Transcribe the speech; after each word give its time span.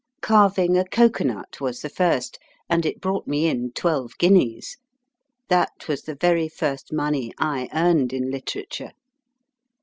Carving 0.19 0.79
a 0.79 0.83
Cocoanut 0.83 1.61
was 1.61 1.83
the 1.83 1.87
first, 1.89 2.39
and 2.67 2.87
it 2.87 2.99
brought 2.99 3.27
me 3.27 3.45
in 3.45 3.71
twelve 3.73 4.17
guineas. 4.17 4.77
That 5.47 5.87
was 5.87 6.01
the 6.01 6.15
very 6.15 6.49
first 6.49 6.91
money 6.91 7.31
I 7.37 7.69
earned 7.71 8.11
in 8.11 8.31
literature. 8.31 8.93